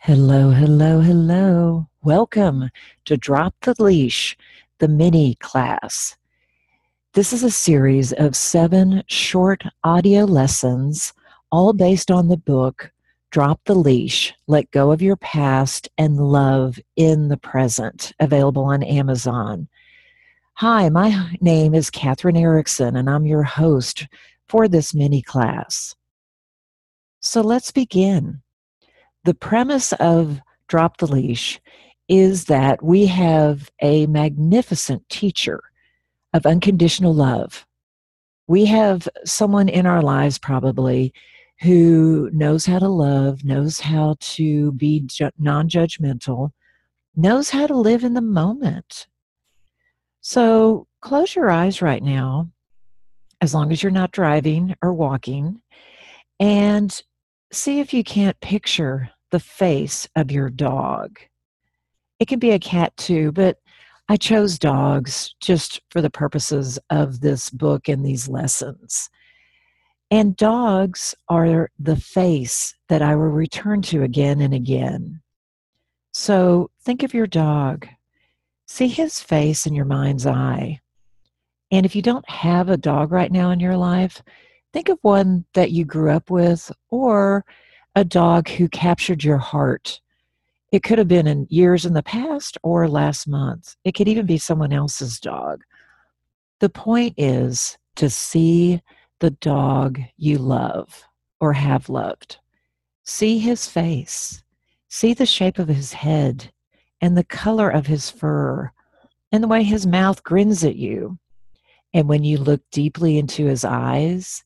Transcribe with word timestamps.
Hello, 0.00 0.50
hello, 0.50 1.00
hello. 1.00 1.88
Welcome 2.02 2.70
to 3.04 3.16
Drop 3.16 3.54
the 3.62 3.74
Leash, 3.82 4.38
the 4.78 4.86
mini 4.86 5.34
class. 5.34 6.16
This 7.14 7.32
is 7.32 7.42
a 7.42 7.50
series 7.50 8.12
of 8.12 8.36
seven 8.36 9.02
short 9.08 9.64
audio 9.82 10.24
lessons, 10.24 11.12
all 11.50 11.72
based 11.72 12.12
on 12.12 12.28
the 12.28 12.36
book 12.36 12.92
Drop 13.32 13.60
the 13.64 13.74
Leash 13.74 14.32
Let 14.46 14.70
Go 14.70 14.92
of 14.92 15.02
Your 15.02 15.16
Past 15.16 15.88
and 15.98 16.16
Love 16.16 16.78
in 16.94 17.26
the 17.26 17.36
Present, 17.36 18.12
available 18.20 18.64
on 18.64 18.84
Amazon. 18.84 19.68
Hi, 20.54 20.88
my 20.90 21.36
name 21.40 21.74
is 21.74 21.90
Katherine 21.90 22.36
Erickson, 22.36 22.94
and 22.94 23.10
I'm 23.10 23.26
your 23.26 23.42
host 23.42 24.06
for 24.46 24.68
this 24.68 24.94
mini 24.94 25.22
class. 25.22 25.96
So 27.18 27.40
let's 27.40 27.72
begin. 27.72 28.42
The 29.28 29.34
premise 29.34 29.92
of 30.00 30.40
Drop 30.68 30.96
the 30.96 31.06
Leash 31.06 31.60
is 32.08 32.46
that 32.46 32.82
we 32.82 33.04
have 33.04 33.70
a 33.82 34.06
magnificent 34.06 35.06
teacher 35.10 35.60
of 36.32 36.46
unconditional 36.46 37.12
love. 37.12 37.66
We 38.46 38.64
have 38.64 39.06
someone 39.26 39.68
in 39.68 39.84
our 39.84 40.00
lives, 40.00 40.38
probably, 40.38 41.12
who 41.60 42.30
knows 42.32 42.64
how 42.64 42.78
to 42.78 42.88
love, 42.88 43.44
knows 43.44 43.80
how 43.80 44.16
to 44.18 44.72
be 44.72 45.00
ju- 45.00 45.30
non 45.38 45.68
judgmental, 45.68 46.52
knows 47.14 47.50
how 47.50 47.66
to 47.66 47.76
live 47.76 48.04
in 48.04 48.14
the 48.14 48.22
moment. 48.22 49.08
So 50.22 50.86
close 51.02 51.36
your 51.36 51.50
eyes 51.50 51.82
right 51.82 52.02
now, 52.02 52.50
as 53.42 53.52
long 53.52 53.72
as 53.72 53.82
you're 53.82 53.92
not 53.92 54.10
driving 54.10 54.74
or 54.80 54.94
walking, 54.94 55.60
and 56.40 56.98
see 57.52 57.80
if 57.80 57.92
you 57.92 58.02
can't 58.02 58.40
picture 58.40 59.10
the 59.30 59.40
face 59.40 60.08
of 60.16 60.30
your 60.30 60.50
dog. 60.50 61.18
It 62.18 62.28
can 62.28 62.38
be 62.38 62.50
a 62.50 62.58
cat 62.58 62.96
too, 62.96 63.32
but 63.32 63.58
I 64.08 64.16
chose 64.16 64.58
dogs 64.58 65.34
just 65.40 65.80
for 65.90 66.00
the 66.00 66.10
purposes 66.10 66.78
of 66.90 67.20
this 67.20 67.50
book 67.50 67.88
and 67.88 68.04
these 68.04 68.28
lessons. 68.28 69.10
And 70.10 70.36
dogs 70.36 71.14
are 71.28 71.70
the 71.78 71.96
face 71.96 72.74
that 72.88 73.02
I 73.02 73.14
will 73.14 73.28
return 73.28 73.82
to 73.82 74.02
again 74.02 74.40
and 74.40 74.54
again. 74.54 75.20
So 76.12 76.70
think 76.82 77.02
of 77.02 77.12
your 77.12 77.26
dog. 77.26 77.86
See 78.66 78.88
his 78.88 79.20
face 79.20 79.66
in 79.66 79.74
your 79.74 79.84
mind's 79.84 80.26
eye. 80.26 80.80
And 81.70 81.84
if 81.84 81.94
you 81.94 82.00
don't 82.00 82.28
have 82.30 82.70
a 82.70 82.78
dog 82.78 83.12
right 83.12 83.30
now 83.30 83.50
in 83.50 83.60
your 83.60 83.76
life, 83.76 84.22
think 84.72 84.88
of 84.88 84.98
one 85.02 85.44
that 85.52 85.70
you 85.70 85.84
grew 85.84 86.10
up 86.10 86.30
with 86.30 86.72
or 86.88 87.44
a 87.98 88.04
dog 88.04 88.48
who 88.48 88.68
captured 88.68 89.24
your 89.24 89.38
heart. 89.38 90.00
It 90.70 90.84
could 90.84 90.98
have 90.98 91.08
been 91.08 91.26
in 91.26 91.48
years 91.50 91.84
in 91.84 91.94
the 91.94 92.02
past 92.02 92.56
or 92.62 92.86
last 92.86 93.26
month. 93.26 93.74
It 93.82 93.92
could 93.96 94.06
even 94.06 94.24
be 94.24 94.38
someone 94.38 94.72
else's 94.72 95.18
dog. 95.18 95.64
The 96.60 96.68
point 96.68 97.14
is 97.16 97.76
to 97.96 98.08
see 98.08 98.80
the 99.18 99.32
dog 99.32 100.00
you 100.16 100.38
love 100.38 101.08
or 101.40 101.52
have 101.54 101.88
loved. 101.88 102.38
See 103.02 103.40
his 103.40 103.66
face. 103.66 104.44
See 104.86 105.12
the 105.12 105.26
shape 105.26 105.58
of 105.58 105.66
his 105.66 105.92
head 105.92 106.52
and 107.00 107.16
the 107.16 107.24
color 107.24 107.68
of 107.68 107.88
his 107.88 108.10
fur 108.10 108.70
and 109.32 109.42
the 109.42 109.48
way 109.48 109.64
his 109.64 109.88
mouth 109.88 110.22
grins 110.22 110.62
at 110.62 110.76
you. 110.76 111.18
And 111.92 112.08
when 112.08 112.22
you 112.22 112.38
look 112.38 112.60
deeply 112.70 113.18
into 113.18 113.46
his 113.46 113.64
eyes, 113.64 114.44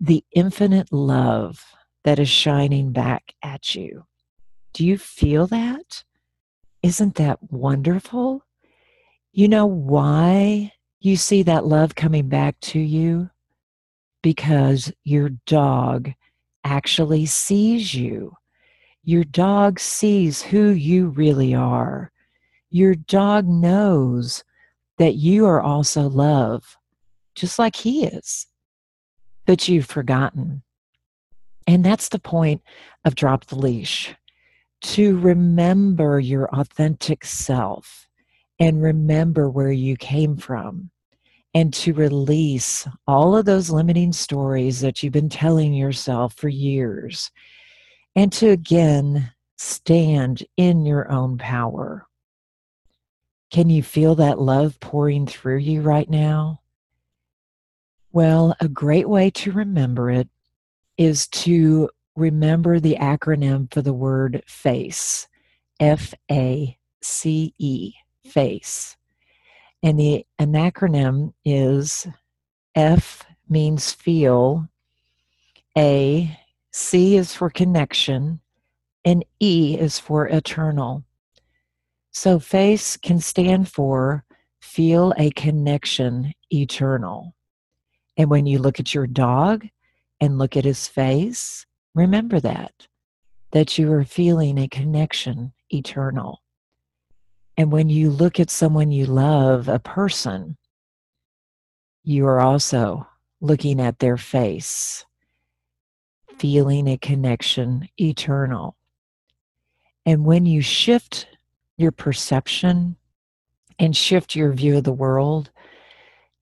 the 0.00 0.24
infinite 0.32 0.92
love 0.92 1.64
that 2.04 2.18
is 2.18 2.28
shining 2.28 2.92
back 2.92 3.34
at 3.42 3.74
you. 3.74 4.04
Do 4.72 4.84
you 4.86 4.98
feel 4.98 5.46
that? 5.48 6.04
Isn't 6.82 7.14
that 7.16 7.38
wonderful? 7.50 8.44
You 9.32 9.48
know 9.48 9.66
why 9.66 10.72
you 11.00 11.16
see 11.16 11.42
that 11.42 11.66
love 11.66 11.94
coming 11.94 12.28
back 12.28 12.60
to 12.60 12.78
you? 12.78 13.30
Because 14.22 14.92
your 15.02 15.30
dog 15.46 16.12
actually 16.62 17.26
sees 17.26 17.94
you. 17.94 18.34
Your 19.02 19.24
dog 19.24 19.80
sees 19.80 20.42
who 20.42 20.70
you 20.70 21.08
really 21.08 21.54
are. 21.54 22.10
Your 22.70 22.94
dog 22.94 23.46
knows 23.46 24.44
that 24.98 25.14
you 25.14 25.46
are 25.46 25.60
also 25.60 26.02
love, 26.02 26.76
just 27.34 27.58
like 27.58 27.76
he 27.76 28.04
is. 28.06 28.46
But 29.46 29.68
you've 29.68 29.86
forgotten. 29.86 30.62
And 31.66 31.84
that's 31.84 32.08
the 32.08 32.18
point 32.18 32.62
of 33.04 33.14
Drop 33.14 33.46
the 33.46 33.56
Leash 33.56 34.14
to 34.82 35.18
remember 35.18 36.20
your 36.20 36.48
authentic 36.54 37.24
self 37.24 38.06
and 38.58 38.82
remember 38.82 39.48
where 39.48 39.72
you 39.72 39.96
came 39.96 40.36
from 40.36 40.90
and 41.54 41.72
to 41.72 41.94
release 41.94 42.86
all 43.06 43.36
of 43.36 43.46
those 43.46 43.70
limiting 43.70 44.12
stories 44.12 44.80
that 44.80 45.02
you've 45.02 45.12
been 45.12 45.28
telling 45.28 45.72
yourself 45.72 46.34
for 46.34 46.48
years 46.48 47.30
and 48.14 48.32
to 48.32 48.50
again 48.50 49.32
stand 49.56 50.44
in 50.56 50.84
your 50.84 51.10
own 51.10 51.38
power. 51.38 52.06
Can 53.50 53.70
you 53.70 53.82
feel 53.82 54.16
that 54.16 54.40
love 54.40 54.78
pouring 54.80 55.26
through 55.26 55.58
you 55.58 55.80
right 55.80 56.10
now? 56.10 56.60
Well, 58.12 58.54
a 58.60 58.68
great 58.68 59.08
way 59.08 59.30
to 59.30 59.52
remember 59.52 60.10
it 60.10 60.28
is 60.96 61.26
to 61.28 61.88
remember 62.16 62.78
the 62.78 62.96
acronym 63.00 63.72
for 63.72 63.82
the 63.82 63.92
word 63.92 64.42
FACE 64.46 65.26
F 65.80 66.14
A 66.30 66.78
C 67.02 67.52
E, 67.58 67.92
FACE. 68.26 68.96
And 69.82 69.98
the 69.98 70.24
an 70.38 70.52
acronym 70.52 71.34
is 71.44 72.06
F 72.74 73.24
means 73.48 73.92
feel, 73.92 74.68
A, 75.76 76.38
C 76.72 77.16
is 77.16 77.34
for 77.34 77.50
connection, 77.50 78.40
and 79.04 79.24
E 79.40 79.76
is 79.78 79.98
for 79.98 80.26
eternal. 80.28 81.04
So 82.10 82.38
FACE 82.38 82.96
can 82.96 83.20
stand 83.20 83.68
for 83.68 84.24
feel 84.60 85.12
a 85.18 85.30
connection 85.32 86.32
eternal. 86.50 87.34
And 88.16 88.30
when 88.30 88.46
you 88.46 88.58
look 88.58 88.80
at 88.80 88.94
your 88.94 89.06
dog, 89.06 89.66
and 90.20 90.38
look 90.38 90.56
at 90.56 90.64
his 90.64 90.88
face, 90.88 91.66
remember 91.94 92.40
that, 92.40 92.86
that 93.52 93.78
you 93.78 93.92
are 93.92 94.04
feeling 94.04 94.58
a 94.58 94.68
connection 94.68 95.52
eternal. 95.70 96.42
And 97.56 97.70
when 97.70 97.88
you 97.88 98.10
look 98.10 98.40
at 98.40 98.50
someone 98.50 98.90
you 98.90 99.06
love, 99.06 99.68
a 99.68 99.78
person, 99.78 100.56
you 102.02 102.26
are 102.26 102.40
also 102.40 103.06
looking 103.40 103.80
at 103.80 103.98
their 103.98 104.16
face, 104.16 105.04
feeling 106.38 106.88
a 106.88 106.98
connection 106.98 107.88
eternal. 108.00 108.76
And 110.04 110.24
when 110.24 110.46
you 110.46 110.60
shift 110.60 111.28
your 111.76 111.92
perception 111.92 112.96
and 113.78 113.96
shift 113.96 114.34
your 114.34 114.52
view 114.52 114.78
of 114.78 114.84
the 114.84 114.92
world 114.92 115.50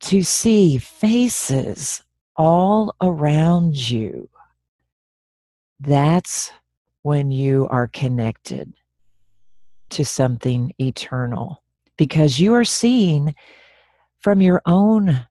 to 0.00 0.22
see 0.22 0.78
faces 0.78 2.02
all 2.42 2.92
around 3.00 3.88
you, 3.88 4.28
that's 5.78 6.50
when 7.02 7.30
you 7.30 7.68
are 7.70 7.86
connected 7.86 8.72
to 9.90 10.04
something 10.04 10.72
eternal 10.80 11.62
because 11.96 12.40
you 12.40 12.52
are 12.52 12.64
seeing 12.64 13.32
from 14.18 14.40
your 14.40 14.60
own 14.66 15.24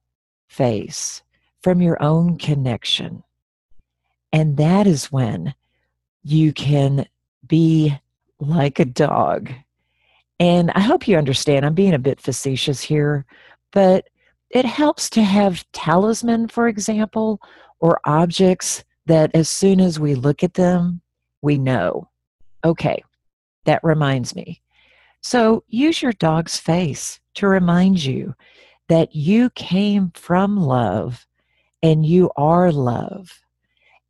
face, 0.48 1.22
from 1.62 1.82
your 1.82 2.02
own 2.02 2.38
connection. 2.38 3.22
And 4.32 4.56
that 4.56 4.86
is 4.86 5.12
when 5.12 5.54
you 6.22 6.54
can 6.54 7.04
be 7.46 7.94
like 8.40 8.78
a 8.78 8.86
dog. 8.86 9.50
And 10.40 10.70
I 10.70 10.80
hope 10.80 11.06
you 11.06 11.18
understand, 11.18 11.66
I'm 11.66 11.74
being 11.74 11.92
a 11.92 11.98
bit 11.98 12.22
facetious 12.22 12.80
here, 12.80 13.26
but 13.70 14.08
it 14.52 14.66
helps 14.66 15.08
to 15.10 15.22
have 15.22 15.64
talisman, 15.72 16.46
for 16.46 16.68
example, 16.68 17.40
or 17.80 18.00
objects 18.04 18.84
that 19.06 19.30
as 19.34 19.48
soon 19.48 19.80
as 19.80 19.98
we 19.98 20.14
look 20.14 20.44
at 20.44 20.54
them, 20.54 21.00
we 21.40 21.58
know, 21.58 22.08
okay, 22.64 23.02
that 23.64 23.82
reminds 23.82 24.36
me. 24.36 24.60
So 25.22 25.64
use 25.68 26.02
your 26.02 26.12
dog's 26.12 26.58
face 26.58 27.18
to 27.34 27.48
remind 27.48 28.04
you 28.04 28.34
that 28.88 29.14
you 29.14 29.50
came 29.50 30.10
from 30.14 30.56
love 30.56 31.26
and 31.82 32.04
you 32.04 32.30
are 32.36 32.70
love. 32.70 33.40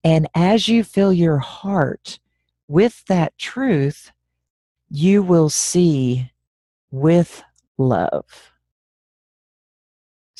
And 0.02 0.28
as 0.34 0.66
you 0.68 0.82
fill 0.82 1.12
your 1.12 1.38
heart 1.38 2.18
with 2.66 3.04
that 3.06 3.38
truth, 3.38 4.10
you 4.90 5.22
will 5.22 5.48
see 5.48 6.30
with 6.90 7.42
love. 7.78 8.51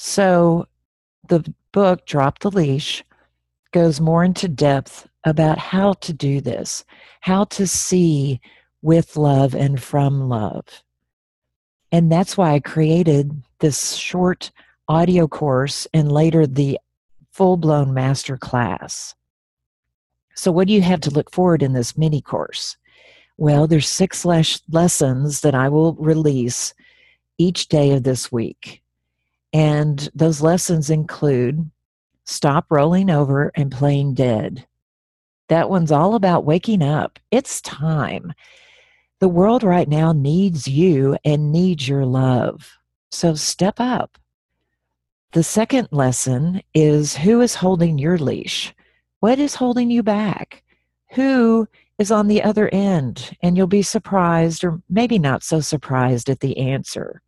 So 0.05 0.67
the 1.29 1.55
book, 1.71 2.07
Drop 2.07 2.41
the 2.41 2.51
Leash, 2.51 3.05
goes 3.71 4.01
more 4.01 4.25
into 4.25 4.49
depth 4.49 5.09
about 5.23 5.59
how 5.59 5.93
to 5.93 6.13
do 6.13 6.41
this, 6.41 6.85
how 7.21 7.45
to 7.45 7.69
see 7.69 8.41
with 8.83 9.17
love 9.17 9.55
and 9.55 9.81
from 9.81 10.29
love. 10.29 10.65
And 11.93 12.11
that's 12.11 12.37
why 12.37 12.51
I 12.51 12.59
created 12.59 13.45
this 13.61 13.95
short 13.95 14.51
audio 14.89 15.29
course 15.29 15.87
and 15.95 16.11
later 16.11 16.49
the 16.49 16.81
full 17.31 17.57
blown 17.57 17.95
master 17.95 18.37
class. 18.37 19.15
So, 20.35 20.51
what 20.51 20.67
do 20.67 20.75
you 20.75 20.83
have 20.83 21.01
to 21.03 21.11
look 21.11 21.31
forward 21.31 21.63
in 21.63 21.75
this 21.75 21.97
mini 21.97 22.21
course? 22.21 22.77
Well, 23.37 23.69
there's 23.69 23.89
six 23.89 24.25
les- 24.25 24.63
lessons 24.69 25.43
that 25.43 25.55
I 25.55 25.69
will 25.69 25.95
release 25.95 26.75
each 27.39 27.69
day 27.69 27.93
of 27.93 28.03
this 28.03 28.33
week. 28.33 28.82
And 29.53 30.09
those 30.15 30.41
lessons 30.41 30.91
include 30.91 31.71
stop 32.25 32.67
rolling 32.71 33.11
over 33.11 33.53
and 33.55 33.71
playing 33.71 34.15
dead. 34.15 34.67
That 35.49 35.69
one's 35.69 35.93
all 35.93 36.15
about 36.15 36.45
waking 36.45 36.83
up. 36.83 37.19
It's 37.31 37.61
time. 37.61 38.33
The 39.21 39.29
world 39.29 39.63
right 39.63 39.89
now 39.89 40.13
needs 40.13 40.67
you 40.67 41.17
and 41.25 41.53
needs 41.53 41.87
your 41.87 42.07
love. 42.07 42.79
So 43.11 43.35
step 43.35 43.75
up. 43.79 44.19
The 45.33 45.43
second 45.43 45.89
lesson 45.91 46.63
is 46.75 47.17
who 47.17 47.41
is 47.41 47.55
holding 47.55 47.99
your 47.99 48.19
leash? 48.19 48.75
What 49.21 49.39
is 49.39 49.55
holding 49.55 49.91
you 49.91 50.03
back? 50.03 50.63
Who 51.13 51.69
is 51.99 52.11
on 52.11 52.29
the 52.29 52.43
other 52.43 52.69
end? 52.71 53.37
And 53.43 53.57
you'll 53.57 53.67
be 53.67 53.83
surprised, 53.83 54.65
or 54.65 54.83
maybe 54.91 55.19
not 55.19 55.43
so 55.43 55.61
surprised, 55.61 56.29
at 56.29 56.41
the 56.41 56.59
answer. 56.59 57.23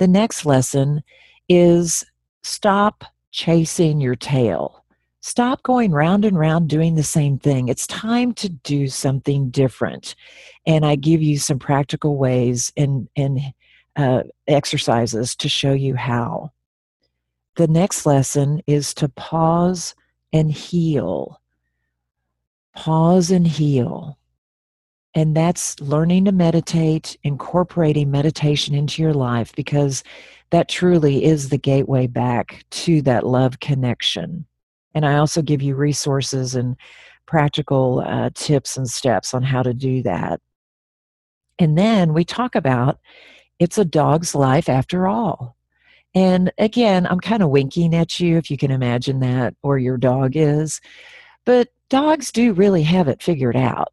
The 0.00 0.08
next 0.08 0.46
lesson 0.46 1.02
is 1.46 2.06
stop 2.42 3.04
chasing 3.32 4.00
your 4.00 4.16
tail. 4.16 4.82
Stop 5.20 5.62
going 5.62 5.92
round 5.92 6.24
and 6.24 6.38
round 6.38 6.70
doing 6.70 6.94
the 6.94 7.02
same 7.02 7.38
thing. 7.38 7.68
It's 7.68 7.86
time 7.86 8.32
to 8.36 8.48
do 8.48 8.88
something 8.88 9.50
different. 9.50 10.14
And 10.64 10.86
I 10.86 10.96
give 10.96 11.20
you 11.20 11.36
some 11.36 11.58
practical 11.58 12.16
ways 12.16 12.72
and, 12.78 13.10
and 13.14 13.40
uh, 13.94 14.22
exercises 14.48 15.36
to 15.36 15.50
show 15.50 15.74
you 15.74 15.96
how. 15.96 16.50
The 17.56 17.68
next 17.68 18.06
lesson 18.06 18.62
is 18.66 18.94
to 18.94 19.08
pause 19.10 19.94
and 20.32 20.50
heal. 20.50 21.42
Pause 22.74 23.32
and 23.32 23.46
heal. 23.46 24.16
And 25.14 25.36
that's 25.36 25.78
learning 25.80 26.26
to 26.26 26.32
meditate, 26.32 27.16
incorporating 27.24 28.10
meditation 28.10 28.74
into 28.74 29.02
your 29.02 29.14
life 29.14 29.52
because 29.56 30.04
that 30.50 30.68
truly 30.68 31.24
is 31.24 31.48
the 31.48 31.58
gateway 31.58 32.06
back 32.06 32.64
to 32.70 33.02
that 33.02 33.26
love 33.26 33.60
connection. 33.60 34.46
And 34.94 35.04
I 35.04 35.16
also 35.16 35.42
give 35.42 35.62
you 35.62 35.74
resources 35.74 36.54
and 36.54 36.76
practical 37.26 38.02
uh, 38.06 38.30
tips 38.34 38.76
and 38.76 38.88
steps 38.88 39.34
on 39.34 39.42
how 39.42 39.62
to 39.62 39.74
do 39.74 40.02
that. 40.02 40.40
And 41.58 41.76
then 41.76 42.12
we 42.12 42.24
talk 42.24 42.54
about 42.54 42.98
it's 43.58 43.78
a 43.78 43.84
dog's 43.84 44.34
life 44.34 44.68
after 44.68 45.06
all. 45.06 45.56
And 46.14 46.50
again, 46.58 47.06
I'm 47.06 47.20
kind 47.20 47.42
of 47.42 47.50
winking 47.50 47.94
at 47.94 48.18
you 48.18 48.36
if 48.36 48.50
you 48.50 48.56
can 48.56 48.70
imagine 48.70 49.20
that, 49.20 49.54
or 49.62 49.78
your 49.78 49.96
dog 49.96 50.32
is. 50.34 50.80
But 51.44 51.68
dogs 51.88 52.32
do 52.32 52.52
really 52.52 52.82
have 52.82 53.06
it 53.06 53.22
figured 53.22 53.56
out. 53.56 53.92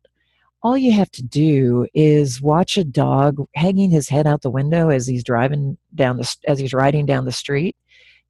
All 0.68 0.78
you 0.78 0.92
have 0.92 1.12
to 1.12 1.24
do 1.24 1.88
is 1.94 2.42
watch 2.42 2.76
a 2.76 2.84
dog 2.84 3.38
hanging 3.56 3.90
his 3.90 4.10
head 4.10 4.28
out 4.28 4.42
the 4.42 4.50
window 4.50 4.90
as 4.90 5.08
he's 5.08 5.24
driving 5.24 5.78
down 5.96 6.18
the 6.18 6.36
as 6.46 6.60
he's 6.60 6.74
riding 6.74 7.06
down 7.06 7.24
the 7.24 7.32
street 7.32 7.78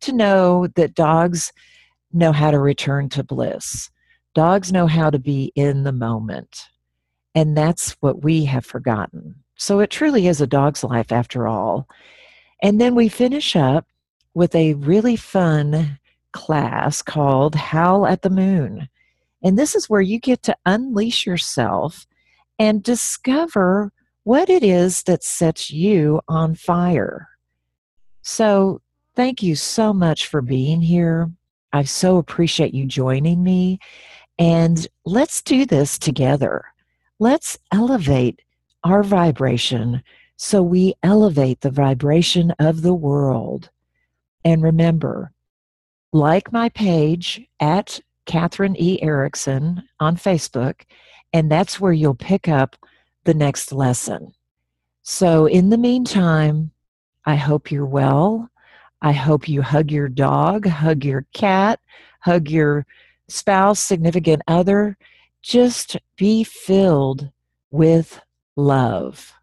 to 0.01 0.13
know 0.13 0.67
that 0.75 0.93
dogs 0.93 1.51
know 2.13 2.31
how 2.31 2.51
to 2.51 2.59
return 2.59 3.09
to 3.09 3.23
bliss. 3.23 3.89
Dogs 4.35 4.71
know 4.71 4.85
how 4.85 5.09
to 5.09 5.17
be 5.17 5.51
in 5.55 5.81
the 5.81 5.91
moment. 5.91 6.65
And 7.33 7.57
that's 7.57 7.93
what 8.01 8.23
we 8.23 8.45
have 8.45 8.67
forgotten. 8.67 9.43
So 9.55 9.79
it 9.79 9.89
truly 9.89 10.27
is 10.27 10.39
a 10.39 10.45
dog's 10.45 10.83
life 10.83 11.11
after 11.11 11.47
all. 11.47 11.87
And 12.61 12.79
then 12.79 12.93
we 12.93 13.09
finish 13.09 13.55
up 13.55 13.87
with 14.35 14.53
a 14.53 14.75
really 14.75 15.15
fun 15.15 15.97
class 16.33 17.01
called 17.01 17.55
Howl 17.55 18.05
at 18.05 18.21
the 18.21 18.29
Moon. 18.29 18.89
And 19.41 19.57
this 19.57 19.73
is 19.73 19.89
where 19.89 20.01
you 20.01 20.19
get 20.19 20.43
to 20.43 20.55
unleash 20.67 21.25
yourself 21.25 22.05
and 22.59 22.83
discover 22.83 23.91
what 24.23 24.49
it 24.49 24.63
is 24.63 25.03
that 25.03 25.23
sets 25.23 25.71
you 25.71 26.21
on 26.27 26.55
fire. 26.55 27.29
So, 28.21 28.81
thank 29.15 29.41
you 29.41 29.55
so 29.55 29.93
much 29.93 30.27
for 30.27 30.41
being 30.41 30.81
here. 30.81 31.31
I 31.71 31.83
so 31.83 32.17
appreciate 32.17 32.73
you 32.73 32.85
joining 32.85 33.43
me. 33.43 33.79
And 34.37 34.85
let's 35.05 35.41
do 35.41 35.65
this 35.65 35.97
together. 35.97 36.65
Let's 37.19 37.57
elevate 37.71 38.41
our 38.83 39.01
vibration 39.03 40.03
so 40.37 40.61
we 40.61 40.93
elevate 41.01 41.61
the 41.61 41.71
vibration 41.71 42.51
of 42.59 42.83
the 42.83 42.93
world. 42.93 43.69
And 44.45 44.61
remember, 44.61 45.31
like 46.13 46.51
my 46.51 46.69
page 46.69 47.41
at 47.59 47.99
Catherine 48.25 48.75
E. 48.77 49.01
Erickson 49.01 49.83
on 49.99 50.15
Facebook, 50.15 50.81
and 51.33 51.51
that's 51.51 51.79
where 51.79 51.93
you'll 51.93 52.15
pick 52.15 52.47
up 52.47 52.75
the 53.23 53.33
next 53.33 53.71
lesson. 53.71 54.33
So, 55.01 55.45
in 55.45 55.69
the 55.69 55.77
meantime, 55.77 56.71
I 57.25 57.35
hope 57.35 57.71
you're 57.71 57.85
well. 57.85 58.49
I 59.01 59.11
hope 59.11 59.47
you 59.47 59.61
hug 59.61 59.91
your 59.91 60.09
dog, 60.09 60.65
hug 60.65 61.05
your 61.05 61.25
cat, 61.33 61.79
hug 62.21 62.49
your 62.49 62.85
spouse, 63.27 63.79
significant 63.79 64.41
other. 64.47 64.97
Just 65.41 65.97
be 66.17 66.43
filled 66.43 67.29
with 67.71 68.19
love. 68.55 69.36